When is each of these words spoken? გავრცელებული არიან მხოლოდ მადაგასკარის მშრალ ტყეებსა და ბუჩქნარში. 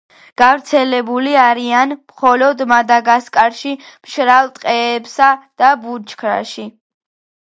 გავრცელებული 0.41 1.33
არიან 1.41 1.91
მხოლოდ 1.97 2.63
მადაგასკარის 2.71 3.61
მშრალ 4.07 4.49
ტყეებსა 4.55 5.31
და 5.63 5.69
ბუჩქნარში. 5.85 6.67